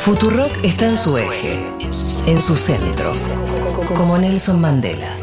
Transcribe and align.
Futurock 0.00 0.52
está 0.62 0.86
en 0.86 0.96
su 0.96 1.16
eje, 1.18 1.58
en 2.26 2.40
su 2.40 2.56
centro, 2.56 3.14
como 3.94 4.16
Nelson 4.18 4.60
Mandela. 4.60 5.16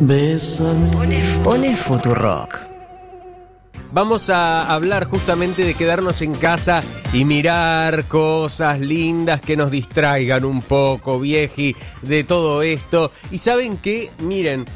Nelson 0.00 0.90
Mandela. 0.94 1.42
Pone 1.42 1.76
Futurock. 1.76 2.60
Vamos 3.92 4.28
a 4.28 4.74
hablar 4.74 5.04
justamente 5.04 5.64
de 5.64 5.74
quedarnos 5.74 6.20
en 6.22 6.34
casa 6.34 6.82
y 7.12 7.24
mirar 7.24 8.06
cosas 8.06 8.80
lindas 8.80 9.40
que 9.40 9.56
nos 9.56 9.70
distraigan 9.70 10.44
un 10.44 10.62
poco, 10.62 11.20
vieji, 11.20 11.76
de 12.02 12.24
todo 12.24 12.62
esto. 12.62 13.12
Y 13.30 13.38
saben 13.38 13.76
qué, 13.76 14.10
miren, 14.18 14.66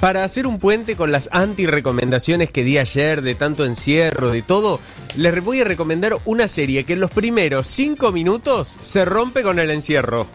para 0.00 0.24
hacer 0.24 0.46
un 0.46 0.58
puente 0.58 0.96
con 0.96 1.12
las 1.12 1.28
anti-recomendaciones 1.32 2.50
que 2.50 2.64
di 2.64 2.78
ayer, 2.78 3.22
de 3.22 3.34
tanto 3.34 3.64
encierro, 3.64 4.30
de 4.30 4.42
todo, 4.42 4.80
les 5.16 5.42
voy 5.42 5.60
a 5.60 5.64
recomendar 5.64 6.18
una 6.24 6.48
serie 6.48 6.84
que 6.84 6.94
en 6.94 7.00
los 7.00 7.10
primeros 7.10 7.66
cinco 7.66 8.12
minutos 8.12 8.76
se 8.80 9.04
rompe 9.04 9.42
con 9.42 9.58
el 9.58 9.70
encierro. 9.70 10.26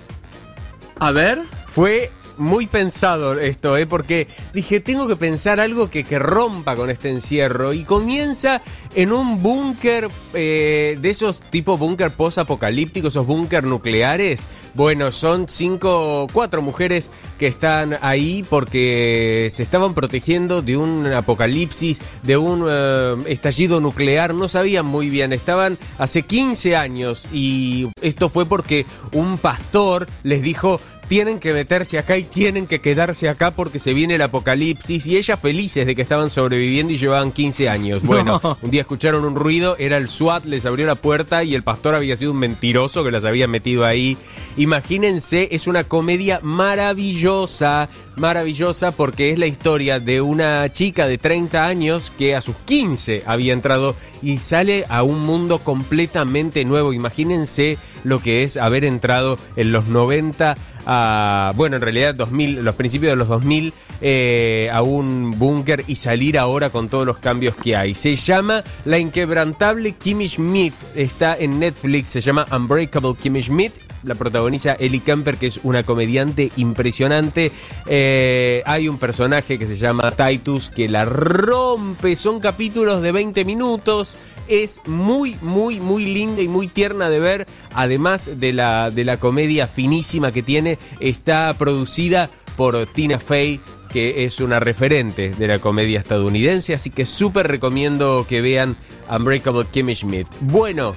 A 1.00 1.12
ver. 1.12 1.42
Fue 1.72 2.12
muy 2.42 2.68
pensado 2.68 3.40
esto, 3.40 3.78
¿eh? 3.78 3.86
porque 3.86 4.28
dije, 4.54 4.80
tengo 4.80 5.08
que 5.08 5.16
pensar 5.16 5.60
algo 5.60 5.90
que, 5.90 6.04
que 6.04 6.20
rompa 6.20 6.76
con 6.76 6.90
este 6.90 7.10
encierro. 7.10 7.74
Y 7.74 7.84
comienza 7.84 8.62
en 8.96 9.14
un 9.14 9.42
búnker 9.42 10.10
eh, 10.34 10.98
de 11.00 11.10
esos 11.10 11.40
tipo 11.52 11.78
búnker 11.78 12.16
post-apocalípticos, 12.16 13.14
esos 13.14 13.26
búnker 13.26 13.64
nucleares. 13.64 14.46
Bueno, 14.74 15.12
son 15.12 15.48
cinco, 15.48 16.28
cuatro 16.34 16.62
mujeres 16.62 17.12
que 17.38 17.48
están 17.48 17.98
ahí 18.02 18.44
porque 18.50 19.50
se 19.52 19.64
estaban 19.64 19.94
protegiendo 19.94 20.62
de 20.62 20.78
un 20.78 21.06
apocalipsis, 21.08 22.02
de 22.24 22.38
un 22.38 22.66
eh, 22.68 23.16
estallido 23.28 23.80
nuclear. 23.80 24.34
No 24.34 24.48
sabían 24.48 24.86
muy 24.86 25.10
bien, 25.10 25.32
estaban 25.34 25.78
hace 25.98 26.24
15 26.24 26.76
años 26.76 27.28
y 27.32 27.90
esto 28.02 28.30
fue 28.30 28.46
porque 28.46 28.86
un 29.12 29.38
pastor 29.38 30.08
les 30.24 30.42
dijo 30.42 30.80
tienen 31.12 31.40
que 31.40 31.52
meterse 31.52 32.00
acá 32.00 32.18
y 32.18 32.24
tienen 32.24 32.68
que 32.68 32.80
quedarse 32.80 33.28
acá 33.28 33.52
porque 33.52 33.80
se 33.80 33.94
viene 33.94 34.16
el 34.16 34.22
apocalipsis 34.22 35.08
y 35.08 35.18
ellas 35.18 35.38
felices 35.42 35.86
de 35.86 35.94
que 35.94 36.02
estaban 36.02 36.30
sobreviviendo 36.30 36.94
y 36.94 36.98
llevaban 36.98 37.34
15 37.34 37.68
años. 37.68 38.02
Bueno, 38.02 38.40
un 38.62 38.72
día 38.72 38.80
escucharon 38.80 39.26
un 39.26 39.36
ruido, 39.36 39.76
era 39.78 39.98
el 39.98 40.08
SWAT, 40.08 40.46
les 40.46 40.66
abrió 40.66 40.88
la 40.88 40.96
puerta 40.96 41.44
y 41.44 41.54
el 41.54 41.64
pastor 41.64 41.96
había 41.96 42.16
sido 42.16 42.32
un 42.32 42.38
mentiroso 42.38 43.04
que 43.04 43.12
las 43.12 43.26
había 43.26 43.50
metido 43.50 43.84
ahí. 43.84 44.18
Imagínense, 44.56 45.50
es 45.52 45.68
una 45.68 45.84
comedia 45.84 46.40
maravillosa, 46.44 47.90
maravillosa 48.16 48.92
porque 48.92 49.32
es 49.32 49.38
la 49.38 49.48
historia 49.48 50.00
de 50.00 50.22
una 50.22 50.70
chica 50.70 51.08
de 51.08 51.18
30 51.18 51.66
años 51.66 52.14
que 52.18 52.38
a 52.38 52.42
sus 52.42 52.56
15 52.56 53.24
había 53.26 53.52
entrado 53.52 53.98
y 54.22 54.38
sale 54.38 54.86
a 54.88 55.04
un 55.04 55.20
mundo 55.26 55.60
completamente 55.60 56.64
nuevo. 56.64 56.94
Imagínense 56.94 57.78
lo 58.06 58.22
que 58.22 58.44
es 58.44 58.56
haber 58.56 58.86
entrado 58.86 59.38
en 59.58 59.74
los 59.74 59.88
90 59.88 60.56
a, 60.86 61.54
bueno, 61.56 61.76
en 61.76 61.82
realidad 61.82 62.16
2000, 62.16 62.64
los 62.64 62.76
principios 62.76 63.12
de 63.12 63.16
los 63.16 63.28
2000 63.28 63.74
eh, 64.02 64.70
a 64.74 64.82
un 64.82 65.38
búnker 65.38 65.84
y 65.88 65.96
salir 65.96 66.38
ahora 66.38 66.70
con 66.70 66.90
todos 66.90 67.06
los 67.06 67.18
cambios 67.18 67.56
que 67.56 67.76
hay. 67.76 67.94
Se 67.94 68.16
llama 68.16 68.64
La 68.86 69.00
inquebrantable 69.00 69.94
Kimmy 69.94 70.28
Schmidt, 70.28 70.74
está 70.96 71.38
en 71.38 71.60
Netflix, 71.60 72.10
se 72.10 72.22
llama 72.22 72.46
Unbreakable 72.52 73.16
Kimmy 73.16 73.42
Schmidt 73.42 73.74
la 74.04 74.16
protagoniza 74.16 74.76
Ellie 74.80 75.02
Kemper, 75.02 75.38
que 75.38 75.48
es 75.48 75.60
una 75.64 75.84
comediante 75.84 76.52
impresionante. 76.58 77.52
Eh, 77.86 78.64
hay 78.66 78.88
un 78.88 78.98
personaje 78.98 79.60
que 79.60 79.68
se 79.68 79.76
llama 79.76 80.12
Titus 80.12 80.70
que 80.70 80.90
la 80.90 81.06
rompe. 81.06 82.16
Son 82.16 82.40
capítulos 82.40 83.02
de 83.02 83.12
20 83.12 83.46
minutos. 83.46 84.18
Es 84.48 84.82
muy, 84.86 85.36
muy, 85.42 85.80
muy 85.80 86.06
linda 86.06 86.42
y 86.42 86.48
muy 86.48 86.68
tierna 86.68 87.10
de 87.10 87.20
ver. 87.20 87.48
Además 87.74 88.30
de 88.36 88.54
la, 88.54 88.92
de 88.92 89.06
la 89.06 89.18
comedia 89.18 89.68
finísima 89.68 90.32
que 90.32 90.44
tiene, 90.44 90.78
está 91.00 91.54
producida 91.58 92.30
por 92.56 92.86
Tina 92.88 93.20
Fey, 93.20 93.60
que 93.92 94.26
es 94.26 94.40
una 94.40 94.60
referente 94.60 95.32
de 95.32 95.48
la 95.48 95.60
comedia 95.60 96.00
estadounidense. 96.00 96.74
Así 96.74 96.90
que 96.90 97.06
súper 97.06 97.48
recomiendo 97.48 98.26
que 98.28 98.42
vean 98.42 98.78
Unbreakable 99.10 99.68
Kimmy 99.72 99.96
Schmidt. 99.96 100.28
Bueno, 100.42 100.96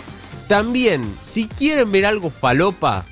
también, 0.48 1.02
si 1.20 1.48
quieren 1.48 1.90
ver 1.90 2.06
algo 2.06 2.30
falopa, 2.30 3.06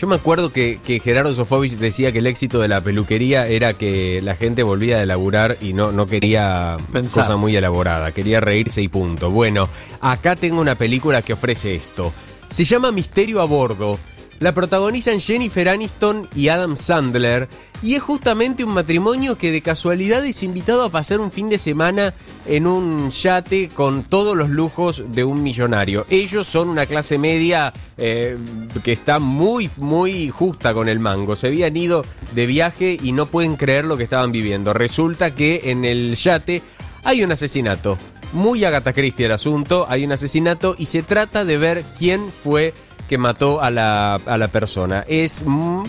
yo 0.00 0.06
me 0.06 0.14
acuerdo 0.14 0.50
que, 0.50 0.80
que, 0.82 0.98
Gerardo 0.98 1.34
Sofovich 1.34 1.72
decía 1.72 2.10
que 2.10 2.20
el 2.20 2.26
éxito 2.26 2.58
de 2.58 2.68
la 2.68 2.80
peluquería 2.80 3.46
era 3.46 3.74
que 3.74 4.22
la 4.22 4.34
gente 4.34 4.62
volvía 4.62 4.96
a 4.96 5.02
elaborar 5.02 5.58
y 5.60 5.74
no, 5.74 5.92
no 5.92 6.06
quería 6.06 6.78
Pensar. 6.90 7.24
cosa 7.24 7.36
muy 7.36 7.54
elaborada, 7.54 8.10
quería 8.10 8.40
reírse 8.40 8.80
y 8.80 8.88
punto. 8.88 9.30
Bueno, 9.30 9.68
acá 10.00 10.36
tengo 10.36 10.58
una 10.58 10.74
película 10.74 11.20
que 11.20 11.34
ofrece 11.34 11.74
esto. 11.74 12.14
Se 12.48 12.64
llama 12.64 12.92
Misterio 12.92 13.42
a 13.42 13.44
Bordo. 13.44 13.98
La 14.40 14.54
protagonizan 14.54 15.20
Jennifer 15.20 15.68
Aniston 15.68 16.26
y 16.34 16.48
Adam 16.48 16.74
Sandler. 16.74 17.46
Y 17.82 17.94
es 17.94 18.02
justamente 18.02 18.64
un 18.64 18.72
matrimonio 18.72 19.36
que 19.36 19.50
de 19.50 19.60
casualidad 19.60 20.24
es 20.24 20.42
invitado 20.42 20.82
a 20.82 20.88
pasar 20.88 21.20
un 21.20 21.30
fin 21.30 21.50
de 21.50 21.58
semana 21.58 22.14
en 22.46 22.66
un 22.66 23.10
yate 23.10 23.68
con 23.68 24.02
todos 24.02 24.34
los 24.34 24.48
lujos 24.48 25.04
de 25.08 25.24
un 25.24 25.42
millonario. 25.42 26.06
Ellos 26.08 26.46
son 26.46 26.70
una 26.70 26.86
clase 26.86 27.18
media 27.18 27.74
eh, 27.98 28.38
que 28.82 28.92
está 28.92 29.18
muy, 29.18 29.68
muy 29.76 30.30
justa 30.30 30.72
con 30.72 30.88
el 30.88 31.00
mango. 31.00 31.36
Se 31.36 31.48
habían 31.48 31.76
ido 31.76 32.02
de 32.34 32.46
viaje 32.46 32.98
y 33.02 33.12
no 33.12 33.26
pueden 33.26 33.56
creer 33.56 33.84
lo 33.84 33.98
que 33.98 34.04
estaban 34.04 34.32
viviendo. 34.32 34.72
Resulta 34.72 35.34
que 35.34 35.64
en 35.64 35.84
el 35.84 36.14
yate 36.14 36.62
hay 37.04 37.22
un 37.22 37.32
asesinato. 37.32 37.98
Muy 38.32 38.64
Agatha 38.64 38.94
Christie 38.94 39.26
el 39.26 39.32
asunto. 39.32 39.84
Hay 39.90 40.04
un 40.04 40.12
asesinato 40.12 40.76
y 40.78 40.86
se 40.86 41.02
trata 41.02 41.44
de 41.44 41.58
ver 41.58 41.84
quién 41.98 42.22
fue 42.42 42.72
que 43.10 43.18
mató 43.18 43.60
a 43.60 43.72
la, 43.72 44.14
a 44.14 44.38
la 44.38 44.46
persona. 44.46 45.04
Es 45.08 45.42
mm, 45.44 45.82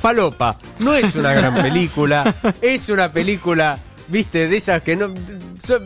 falopa, 0.00 0.56
no 0.78 0.94
es 0.94 1.16
una 1.16 1.32
gran 1.32 1.52
película, 1.62 2.32
es 2.60 2.88
una 2.90 3.10
película, 3.10 3.76
viste, 4.06 4.46
de 4.46 4.56
esas 4.56 4.80
que 4.80 4.94
no, 4.94 5.12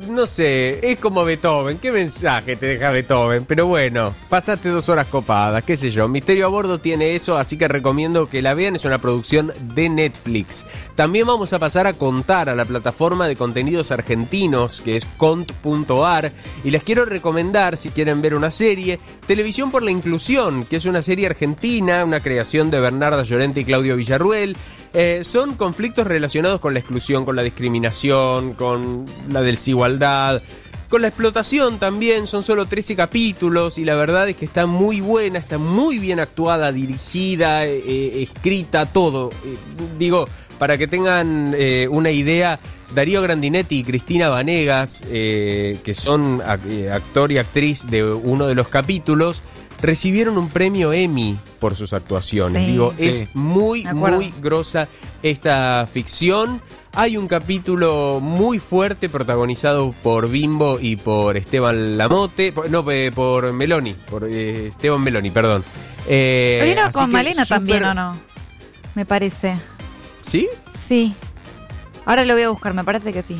no 0.08 0.26
sé, 0.26 0.88
es 0.88 0.98
como 0.98 1.24
Beethoven, 1.24 1.78
¿qué 1.78 1.90
mensaje 1.90 2.54
te 2.56 2.66
deja 2.66 2.90
Beethoven? 2.90 3.44
Pero 3.44 3.66
bueno, 3.66 4.14
pasaste 4.28 4.68
dos 4.68 4.88
horas 4.88 5.08
copadas, 5.08 5.64
qué 5.64 5.76
sé 5.76 5.90
yo, 5.90 6.06
Misterio 6.06 6.46
a 6.46 6.48
Bordo 6.48 6.78
tiene 6.78 7.14
eso, 7.14 7.36
así 7.36 7.58
que 7.58 7.66
recomiendo 7.66 8.28
que 8.28 8.40
la 8.40 8.54
vean, 8.54 8.76
es 8.76 8.84
una 8.84 8.98
producción 8.98 9.52
de 9.74 9.88
Netflix. 9.88 10.64
También 10.94 11.26
vamos 11.26 11.52
a 11.52 11.58
pasar 11.58 11.86
a 11.86 11.94
contar 11.94 12.48
a 12.48 12.54
la 12.54 12.64
plataforma 12.64 13.26
de 13.26 13.36
contenidos 13.36 13.90
argentinos, 13.90 14.80
que 14.80 14.96
es 14.96 15.04
cont.ar, 15.16 16.32
y 16.62 16.70
les 16.70 16.84
quiero 16.84 17.04
recomendar, 17.04 17.76
si 17.76 17.90
quieren 17.90 18.22
ver 18.22 18.34
una 18.34 18.50
serie, 18.50 19.00
Televisión 19.26 19.70
por 19.70 19.82
la 19.82 19.90
Inclusión, 19.90 20.64
que 20.66 20.76
es 20.76 20.84
una 20.84 21.02
serie 21.02 21.26
argentina, 21.26 22.04
una 22.04 22.20
creación 22.20 22.70
de 22.70 22.80
Bernarda 22.80 23.24
Llorente 23.24 23.60
y 23.60 23.64
Claudio 23.64 23.96
Villarruel. 23.96 24.56
Eh, 24.96 25.22
son 25.24 25.56
conflictos 25.56 26.06
relacionados 26.06 26.60
con 26.60 26.72
la 26.72 26.78
exclusión, 26.78 27.24
con 27.24 27.34
la 27.34 27.42
discriminación, 27.42 28.54
con 28.54 29.06
la 29.28 29.40
desigualdad, 29.68 30.42
con 30.90 31.00
la 31.02 31.08
explotación 31.08 31.78
también. 31.78 32.26
Son 32.26 32.42
solo 32.42 32.66
13 32.66 32.94
capítulos 32.96 33.78
y 33.78 33.84
la 33.84 33.94
verdad 33.94 34.28
es 34.28 34.36
que 34.36 34.44
está 34.44 34.66
muy 34.66 35.00
buena, 35.00 35.38
está 35.38 35.56
muy 35.58 35.98
bien 35.98 36.20
actuada, 36.20 36.70
dirigida, 36.70 37.64
eh, 37.64 37.82
eh, 37.86 38.22
escrita, 38.22 38.84
todo. 38.86 39.30
Eh, 39.44 39.56
digo, 39.98 40.28
para 40.58 40.76
que 40.78 40.86
tengan 40.86 41.54
eh, 41.56 41.88
una 41.90 42.10
idea, 42.10 42.60
Darío 42.94 43.22
Grandinetti 43.22 43.78
y 43.78 43.84
Cristina 43.84 44.28
Vanegas, 44.28 45.02
eh, 45.08 45.78
que 45.82 45.94
son 45.94 46.40
ac- 46.40 46.90
actor 46.92 47.32
y 47.32 47.38
actriz 47.38 47.86
de 47.90 48.04
uno 48.04 48.46
de 48.46 48.54
los 48.54 48.68
capítulos, 48.68 49.42
recibieron 49.82 50.38
un 50.38 50.48
premio 50.48 50.92
Emmy 50.92 51.36
por 51.58 51.74
sus 51.74 51.92
actuaciones. 51.94 52.64
Sí. 52.66 52.70
Digo, 52.72 52.94
Sí. 52.96 53.06
es 53.06 53.34
muy, 53.34 53.84
muy 53.86 54.32
grosa 54.40 54.86
esta 55.24 55.88
ficción. 55.92 56.60
Hay 56.92 57.16
un 57.16 57.26
capítulo 57.26 58.20
muy 58.22 58.58
fuerte 58.60 59.08
protagonizado 59.08 59.92
por 60.02 60.28
Bimbo 60.28 60.78
y 60.80 60.94
por 60.96 61.36
Esteban 61.36 61.96
Lamote, 61.98 62.52
por- 62.52 62.70
no, 62.70 62.88
eh, 62.90 63.10
por 63.12 63.52
Meloni, 63.52 63.94
por 63.94 64.24
eh, 64.30 64.68
Esteban 64.68 65.00
Meloni, 65.00 65.30
perdón. 65.30 65.64
Eh, 66.06 66.76
así 66.80 66.92
con 66.98 67.10
Malena 67.10 67.46
también, 67.46 67.82
¿o 67.84 67.94
no? 67.94 68.16
Me 68.94 69.04
parece. 69.06 69.56
¿Sí? 70.22 70.48
Sí. 70.70 71.14
Ahora 72.04 72.24
lo 72.24 72.34
voy 72.34 72.42
a 72.44 72.50
buscar, 72.50 72.74
me 72.74 72.84
parece 72.84 73.12
que 73.12 73.22
sí. 73.22 73.36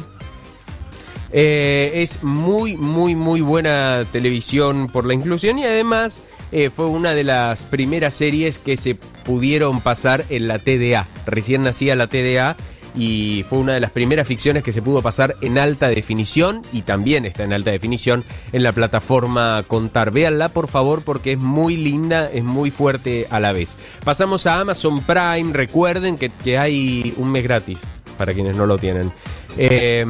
Eh, 1.37 1.91
es 1.97 2.23
muy, 2.23 2.77
muy, 2.77 3.15
muy 3.15 3.41
buena 3.41 4.05
televisión 4.13 4.89
por 4.89 5.05
la 5.05 5.15
inclusión 5.15 5.59
y 5.59 5.65
además 5.65 6.23
eh, 6.53 6.71
fue 6.71 6.87
una 6.87 7.15
de 7.15 7.25
las 7.25 7.65
primeras 7.65 8.15
series 8.15 8.59
que 8.59 8.77
se 8.77 8.95
pudieron 8.95 9.81
pasar 9.81 10.25
en 10.29 10.49
la 10.49 10.59
TDA. 10.59 11.09
Recién 11.27 11.63
nacía 11.63 11.97
la 11.97 12.07
TDA 12.07 12.57
y 12.97 13.45
fue 13.49 13.59
una 13.59 13.75
de 13.75 13.81
las 13.81 13.91
primeras 13.91 14.27
ficciones 14.27 14.63
que 14.63 14.73
se 14.73 14.83
pudo 14.83 15.03
pasar 15.03 15.35
en 15.41 15.59
alta 15.59 15.89
definición 15.89 16.63
y 16.73 16.83
también 16.83 17.25
está 17.25 17.43
en 17.43 17.53
alta 17.53 17.71
definición 17.71 18.25
en 18.53 18.63
la 18.63 18.73
plataforma 18.73 19.65
Contar. 19.67 20.11
Véanla 20.11 20.51
por 20.51 20.69
favor 20.69 21.03
porque 21.03 21.33
es 21.33 21.39
muy 21.39 21.77
linda, 21.77 22.31
es 22.33 22.45
muy 22.45 22.71
fuerte 22.71 23.27
a 23.31 23.41
la 23.41 23.53
vez. 23.53 23.77
Pasamos 24.05 24.47
a 24.47 24.61
Amazon 24.61 25.05
Prime, 25.05 25.53
recuerden 25.53 26.17
que, 26.17 26.31
que 26.31 26.59
hay 26.59 27.15
un 27.17 27.33
mes 27.33 27.43
gratis. 27.43 27.81
Para 28.17 28.33
quienes 28.35 28.57
no 28.57 28.67
lo 28.67 28.79
tienen. 28.79 29.13
Eh, 29.57 30.05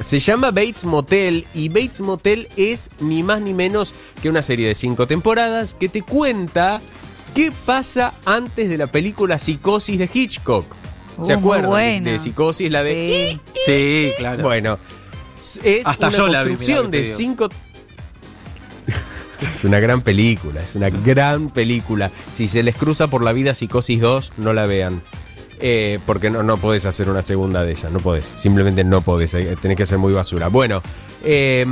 se 0.00 0.18
llama 0.18 0.50
Bates 0.50 0.84
Motel 0.84 1.46
y 1.54 1.68
Bates 1.68 2.00
Motel 2.00 2.48
es 2.56 2.90
ni 3.00 3.22
más 3.22 3.40
ni 3.40 3.54
menos 3.54 3.94
que 4.22 4.28
una 4.28 4.42
serie 4.42 4.66
de 4.68 4.74
cinco 4.74 5.06
temporadas 5.06 5.74
que 5.74 5.88
te 5.88 6.02
cuenta 6.02 6.80
qué 7.34 7.52
pasa 7.66 8.14
antes 8.24 8.68
de 8.68 8.76
la 8.78 8.86
película 8.88 9.38
Psicosis 9.38 9.98
de 9.98 10.08
Hitchcock. 10.12 10.66
¿Se 11.20 11.34
Uh, 11.36 11.38
acuerdan 11.38 12.02
de- 12.04 12.18
Psicosis? 12.18 12.70
La 12.70 12.82
de... 12.82 13.38
Sí. 13.38 13.60
Sí, 13.66 14.12
claro. 14.18 14.42
Bueno, 14.42 14.78
es 15.62 15.86
Hasta 15.86 16.08
una 16.08 16.16
yo 16.16 16.26
la 16.26 16.42
vi, 16.42 16.48
construcción 16.50 16.78
mirá 16.78 16.90
que 16.90 16.90
te 16.90 17.08
de 17.08 17.14
cinco. 17.16 17.48
es 19.52 19.64
una 19.64 19.78
gran 19.78 20.02
película, 20.02 20.60
es 20.60 20.74
una 20.74 20.90
gran 21.04 21.50
película. 21.50 22.10
Si 22.32 22.48
se 22.48 22.62
les 22.64 22.74
cruza 22.74 23.06
por 23.06 23.22
la 23.22 23.32
vida 23.32 23.54
Psicosis 23.54 24.00
2, 24.00 24.32
no 24.38 24.52
la 24.52 24.66
vean. 24.66 25.02
Eh, 25.66 25.98
porque 26.04 26.28
no, 26.28 26.42
no 26.42 26.58
podés 26.58 26.84
hacer 26.84 27.08
una 27.08 27.22
segunda 27.22 27.64
de 27.64 27.72
esa, 27.72 27.88
no 27.88 27.98
podés. 27.98 28.34
Simplemente 28.36 28.84
no 28.84 29.00
podés, 29.00 29.32
eh, 29.32 29.56
tenés 29.58 29.78
que 29.78 29.86
ser 29.86 29.96
muy 29.96 30.12
basura. 30.12 30.48
Bueno, 30.48 30.82
eh, 31.24 31.66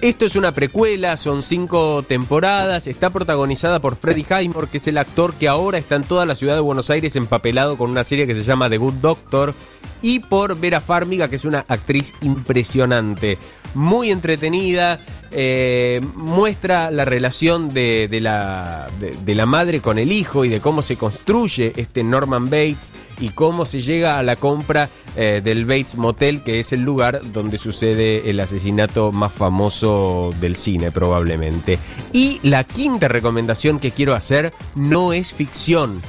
esto 0.00 0.24
es 0.24 0.34
una 0.34 0.52
precuela, 0.52 1.18
son 1.18 1.42
cinco 1.42 2.02
temporadas, 2.02 2.86
está 2.86 3.10
protagonizada 3.10 3.80
por 3.80 3.96
Freddie 3.96 4.24
Highmore, 4.24 4.66
que 4.68 4.78
es 4.78 4.88
el 4.88 4.96
actor 4.96 5.34
que 5.34 5.46
ahora 5.46 5.76
está 5.76 5.96
en 5.96 6.04
toda 6.04 6.24
la 6.24 6.34
ciudad 6.34 6.54
de 6.54 6.60
Buenos 6.60 6.88
Aires 6.88 7.16
empapelado 7.16 7.76
con 7.76 7.90
una 7.90 8.02
serie 8.02 8.26
que 8.26 8.34
se 8.34 8.42
llama 8.42 8.70
The 8.70 8.78
Good 8.78 8.94
Doctor, 8.94 9.54
y 10.00 10.20
por 10.20 10.58
Vera 10.58 10.80
Farmiga, 10.80 11.28
que 11.28 11.36
es 11.36 11.44
una 11.44 11.66
actriz 11.68 12.14
impresionante, 12.22 13.36
muy 13.74 14.10
entretenida, 14.10 14.98
eh, 15.32 16.00
muestra 16.14 16.90
la 16.90 17.04
relación 17.04 17.68
de, 17.68 18.08
la, 18.22 18.88
de 18.98 19.34
la 19.34 19.44
madre 19.44 19.80
con 19.80 19.98
el 19.98 20.12
hijo 20.12 20.46
y 20.46 20.48
de 20.48 20.60
cómo 20.60 20.80
se 20.80 20.96
construye 20.96 21.74
este 21.76 22.02
Norman 22.02 22.46
Bates 22.46 22.94
y 23.20 23.28
cómo 23.28 23.66
se 23.66 23.82
llega 23.82 24.18
a 24.18 24.22
la 24.22 24.36
compra 24.36 24.88
eh, 25.16 25.40
del 25.42 25.64
Bates 25.64 25.96
Motel, 25.96 26.42
que 26.42 26.60
es 26.60 26.72
el 26.72 26.80
lugar 26.80 27.20
donde 27.32 27.58
sucede 27.58 28.30
el 28.30 28.40
asesinato 28.40 29.12
más 29.12 29.32
famoso 29.32 30.34
del 30.40 30.56
cine 30.56 30.90
probablemente. 30.90 31.78
Y 32.12 32.40
la 32.42 32.64
quinta 32.64 33.08
recomendación 33.08 33.78
que 33.78 33.90
quiero 33.90 34.14
hacer 34.14 34.52
no 34.74 35.12
es 35.12 35.32
ficción 35.32 36.00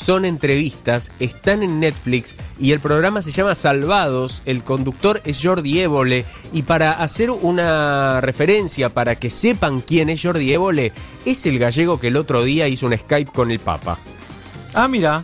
son 0.00 0.24
entrevistas, 0.24 1.12
están 1.20 1.62
en 1.62 1.78
Netflix 1.78 2.34
y 2.58 2.72
el 2.72 2.80
programa 2.80 3.20
se 3.20 3.32
llama 3.32 3.54
Salvados, 3.54 4.42
el 4.46 4.64
conductor 4.64 5.20
es 5.24 5.40
Jordi 5.42 5.80
Évole 5.80 6.24
y 6.52 6.62
para 6.62 6.92
hacer 6.92 7.30
una 7.30 8.20
referencia, 8.22 8.88
para 8.88 9.16
que 9.16 9.28
sepan 9.28 9.80
quién 9.80 10.08
es 10.08 10.22
Jordi 10.22 10.54
Évole, 10.54 10.92
es 11.26 11.44
el 11.44 11.58
gallego 11.58 12.00
que 12.00 12.08
el 12.08 12.16
otro 12.16 12.42
día 12.42 12.66
hizo 12.66 12.86
un 12.86 12.96
Skype 12.96 13.30
con 13.30 13.50
el 13.50 13.60
Papa. 13.60 13.98
Ah, 14.72 14.88
mira. 14.88 15.22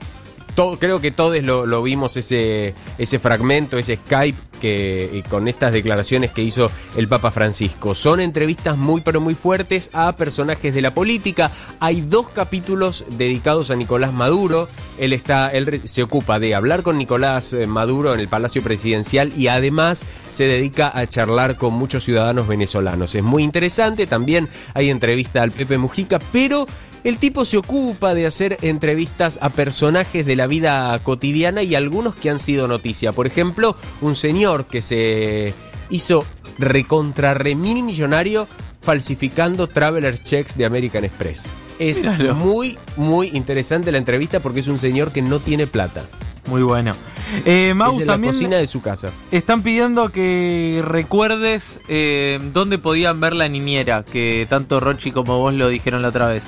Creo 0.79 1.03
que 1.03 1.11
todos 1.11 1.43
lo, 1.43 1.83
vimos 1.83 2.17
ese, 2.17 2.75
ese 2.97 3.19
fragmento, 3.19 3.77
ese 3.77 3.97
Skype 3.97 4.39
que 4.59 5.11
y 5.13 5.23
con 5.23 5.49
estas 5.49 5.73
declaraciones 5.73 6.31
que 6.31 6.43
hizo 6.43 6.71
el 6.97 7.09
Papa 7.09 7.31
Francisco. 7.31 7.95
Son 7.95 8.21
entrevistas 8.21 8.79
muy 8.79 9.03
pero 9.03 9.21
muy 9.21 9.35
fuertes 9.35 9.91
a 9.93 10.17
personajes 10.17 10.75
de 10.75 10.81
la 10.81 10.95
política. 10.95 11.51
Hay 11.79 12.01
dos 12.01 12.31
capítulos 12.31 13.05
dedicados 13.11 13.71
a 13.71 13.77
Nicolás 13.77 14.15
Maduro. 14.15 14.67
Él 14.99 15.13
está, 15.13 15.49
él 15.49 15.83
se 15.85 16.03
ocupa 16.03 16.39
de 16.39 16.55
hablar 16.55 16.83
con 16.83 16.97
Nicolás 16.97 17.53
eh, 17.53 17.67
Maduro 17.67 18.15
en 18.15 18.21
el 18.21 18.29
Palacio 18.29 18.63
Presidencial 18.63 19.35
y 19.37 19.49
además 19.49 20.07
se 20.31 20.45
dedica 20.45 20.91
a 20.95 21.07
charlar 21.07 21.59
con 21.59 21.75
muchos 21.75 22.03
ciudadanos 22.05 22.49
venezolanos. 22.49 23.15
Es 23.15 23.23
muy 23.23 23.43
interesante. 23.43 24.07
También 24.07 24.49
hay 24.73 24.89
entrevista 24.89 25.43
al 25.43 25.51
Pepe 25.51 25.77
Mujica, 25.77 26.19
pero 26.33 26.67
el 27.07 27.19
tipo 27.19 27.45
se 27.45 27.57
ocupa 27.57 28.15
de 28.15 28.27
hacer 28.27 28.59
entrevistas 28.63 29.39
a 29.41 29.51
personajes 29.51 30.27
de 30.27 30.35
la 30.35 30.49
vida 30.49 30.99
cotidiana 31.05 31.63
y 31.63 31.77
algunos 31.77 32.17
que 32.17 32.31
han 32.31 32.41
sido 32.41 32.67
noticia. 32.67 33.13
Por 33.13 33.29
ejemplo, 33.29 33.77
un 34.01 34.17
señor 34.17 34.67
que 34.67 34.83
se 34.83 35.55
hizo 35.89 36.25
recontra 36.59 37.33
remil 37.33 37.85
millonario 37.85 38.49
falsificando 38.81 39.69
traveler 39.69 40.19
checks 40.19 40.57
de 40.57 40.65
American 40.65 41.05
Express. 41.05 41.49
Es 41.79 42.03
Míralo. 42.03 42.35
muy, 42.35 42.77
muy 42.97 43.29
interesante 43.35 43.93
la 43.93 43.99
entrevista 43.99 44.41
porque 44.41 44.59
es 44.59 44.67
un 44.67 44.81
señor 44.81 45.13
que 45.13 45.23
no 45.23 45.39
tiene 45.39 45.69
plata. 45.69 46.03
Muy 46.49 46.63
bueno. 46.63 46.97
Eh, 47.45 47.73
Mau, 47.75 47.93
es 47.93 48.01
en 48.01 48.07
la 48.09 48.15
también 48.15 48.33
cocina 48.33 48.57
de 48.57 48.67
su 48.67 48.81
casa. 48.81 49.11
están 49.31 49.63
pidiendo 49.63 50.11
que 50.11 50.83
recuerdes 50.85 51.79
eh, 51.87 52.41
dónde 52.53 52.79
podían 52.79 53.21
ver 53.21 53.37
la 53.37 53.49
niñera, 53.49 54.05
que 54.05 54.45
tanto 54.51 54.81
Rochi 54.81 55.13
como 55.13 55.39
vos 55.39 55.55
lo 55.55 55.69
dijeron 55.69 56.03
la 56.03 56.09
otra 56.09 56.27
vez. 56.27 56.43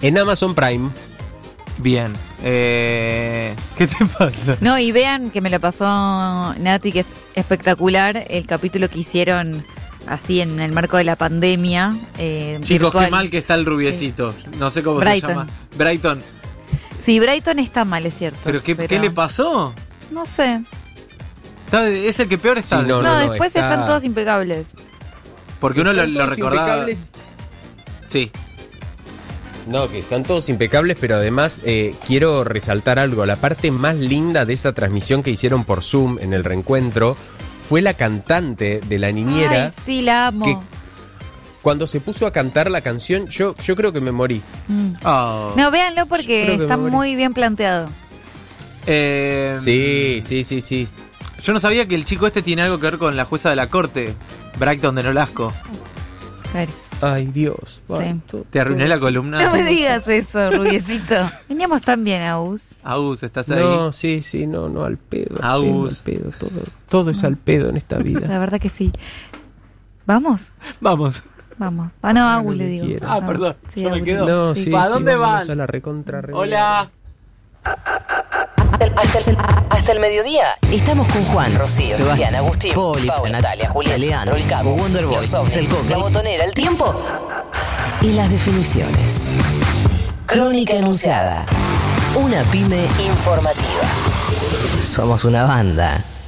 En 0.00 0.18
Amazon 0.18 0.54
Prime, 0.54 0.90
Bien. 1.78 2.12
Eh, 2.42 3.54
¿Qué 3.76 3.86
te 3.86 4.04
pasa? 4.06 4.56
No, 4.62 4.78
y 4.78 4.92
vean 4.92 5.30
que 5.30 5.42
me 5.42 5.50
lo 5.50 5.60
pasó 5.60 5.84
Nati, 6.58 6.90
que 6.90 7.00
es 7.00 7.06
espectacular 7.34 8.24
el 8.30 8.46
capítulo 8.46 8.88
que 8.88 9.00
hicieron 9.00 9.62
así 10.06 10.40
en 10.40 10.58
el 10.60 10.72
marco 10.72 10.96
de 10.96 11.04
la 11.04 11.16
pandemia. 11.16 11.92
eh, 12.16 12.58
Chicos, 12.62 12.86
virtual. 12.92 13.04
qué 13.04 13.10
mal 13.10 13.30
que 13.30 13.38
está 13.38 13.54
el 13.56 13.66
rubiecito. 13.66 14.34
No 14.58 14.70
sé 14.70 14.82
cómo 14.82 15.00
Brighton. 15.00 15.28
se 15.30 15.34
llama. 15.36 15.46
Brighton. 15.76 16.22
Sí, 16.98 17.20
Brighton 17.20 17.58
está 17.58 17.84
mal, 17.84 18.06
es 18.06 18.14
cierto. 18.14 18.38
¿Pero 18.44 18.62
qué, 18.62 18.74
qué 18.74 18.98
le 18.98 19.10
pasó? 19.10 19.74
No 20.10 20.24
sé. 20.24 20.62
Está- 21.66 21.88
es 21.90 22.18
el 22.20 22.28
que 22.28 22.38
peor 22.38 22.56
está. 22.56 22.80
Sí, 22.80 22.86
no, 22.86 23.02
No, 23.02 23.08
no, 23.08 23.14
no, 23.14 23.20
después 23.30 23.54
está- 23.54 23.70
están 23.70 23.86
todos 23.86 24.02
impecables. 24.04 24.68
Porque 25.60 25.82
uno 25.82 25.92
lo, 25.92 26.00
Están 26.00 26.14
lo 26.14 26.20
todos 26.20 26.36
recordaba. 26.36 26.68
impecables. 26.68 27.10
Sí. 28.08 28.30
No, 29.66 29.88
que 29.90 29.98
están 29.98 30.22
todos 30.22 30.48
impecables, 30.48 30.96
pero 31.00 31.16
además 31.16 31.60
eh, 31.64 31.94
quiero 32.06 32.44
resaltar 32.44 32.98
algo. 32.98 33.26
La 33.26 33.36
parte 33.36 33.70
más 33.70 33.96
linda 33.96 34.44
de 34.44 34.52
esta 34.52 34.72
transmisión 34.72 35.22
que 35.22 35.30
hicieron 35.30 35.64
por 35.64 35.82
Zoom 35.82 36.18
en 36.20 36.32
el 36.34 36.44
reencuentro 36.44 37.16
fue 37.68 37.82
la 37.82 37.94
cantante 37.94 38.80
de 38.86 38.98
la 38.98 39.10
niñera. 39.10 39.66
Ay, 39.66 39.72
sí, 39.84 40.02
la 40.02 40.28
amo. 40.28 40.44
que- 40.44 40.56
Cuando 41.62 41.88
se 41.88 41.98
puso 41.98 42.28
a 42.28 42.32
cantar 42.32 42.70
la 42.70 42.80
canción, 42.80 43.26
yo, 43.26 43.56
yo 43.56 43.74
creo 43.74 43.92
que 43.92 44.00
me 44.00 44.12
morí. 44.12 44.40
Mm. 44.68 44.92
Oh. 45.04 45.52
No, 45.56 45.70
véanlo 45.72 46.06
porque 46.06 46.54
está 46.54 46.76
muy 46.76 47.16
bien 47.16 47.34
planteado. 47.34 47.88
Eh, 48.86 49.56
Sí, 49.58 50.20
sí, 50.22 50.44
sí, 50.44 50.60
sí. 50.60 50.88
Yo 51.42 51.52
no 51.52 51.58
sabía 51.58 51.86
que 51.88 51.96
el 51.96 52.04
chico 52.04 52.26
este 52.28 52.40
tiene 52.42 52.62
algo 52.62 52.78
que 52.78 52.86
ver 52.86 52.98
con 52.98 53.16
la 53.16 53.24
jueza 53.24 53.50
de 53.50 53.56
la 53.56 53.68
corte, 53.68 54.14
Brighton 54.60 54.94
de 54.94 55.02
Nolasco. 55.02 55.52
Claro. 56.52 56.70
Ay, 57.02 57.26
Dios. 57.26 57.82
Sí. 57.88 58.20
Te 58.50 58.60
arruiné 58.60 58.88
la 58.88 58.98
columna. 58.98 59.42
No 59.42 59.52
me 59.52 59.62
digas 59.64 60.08
eso, 60.08 60.50
rubiecito. 60.50 61.14
Veníamos 61.48 61.82
tan 61.82 62.02
bien, 62.02 62.22
Aus. 62.26 62.74
Agus, 62.82 63.22
¿estás 63.22 63.50
ahí? 63.50 63.58
No, 63.60 63.92
sí, 63.92 64.22
sí, 64.22 64.46
no, 64.46 64.68
no, 64.68 64.84
al 64.84 64.96
pedo. 64.96 65.36
Al 65.42 65.60
pedo, 65.60 65.72
Agus. 65.74 65.98
al 65.98 66.04
pedo, 66.04 66.30
todo, 66.38 66.62
todo 66.88 67.10
es 67.10 67.22
al 67.24 67.36
pedo 67.36 67.68
en 67.68 67.76
esta 67.76 67.96
La 67.96 68.02
vida. 68.02 68.38
verdad 68.38 68.58
que 68.60 68.70
sí. 68.70 68.92
¿Vamos? 70.06 70.52
Vamos. 70.80 71.22
Vamos. 71.58 71.90
Ah, 72.02 72.12
no, 72.12 72.28
Agus 72.28 72.56
le 72.56 72.66
digo. 72.66 72.86
Ah, 73.06 73.20
perdón, 73.26 73.56
Sí, 73.68 73.82
yo 73.82 73.90
me 73.90 73.96
Agus. 73.96 74.04
quedo. 74.06 74.26
No, 74.26 74.54
Sí. 74.54 74.70
¿Para 74.70 74.86
sí, 74.86 74.92
dónde 74.92 75.16
van? 75.16 75.50
a 75.50 75.54
la 75.54 75.66
recontra 75.66 76.20
re- 76.22 76.32
Hola. 76.34 76.90
Hasta 78.78 79.18
el, 79.30 79.38
hasta 79.70 79.92
el 79.92 80.00
mediodía 80.00 80.58
estamos 80.70 81.08
con 81.08 81.24
Juan, 81.24 81.54
Rocío, 81.54 81.96
Sebastián, 81.96 82.34
Agustín, 82.34 82.74
Poli, 82.74 83.10
Natalia, 83.30 83.70
Julián, 83.70 83.98
Leandro, 83.98 84.36
el 84.36 84.46
Cabo, 84.46 84.74
Wonderboy, 84.74 85.24
el 85.54 85.68
la 85.88 85.96
botonera, 85.96 86.44
el 86.44 86.52
tiempo 86.52 86.94
y 88.02 88.12
las 88.12 88.28
definiciones. 88.28 89.34
Crónica 90.26 90.74
enunciada. 90.74 91.46
Una 92.16 92.42
pyme 92.44 92.86
informativa. 92.98 93.82
Somos 94.82 95.24
una 95.24 95.44
banda. 95.44 96.04